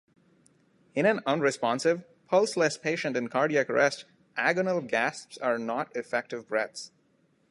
[0.95, 6.89] In an unresponsive, pulseless patient in cardiac arrest, agonal gasps are not effective breaths.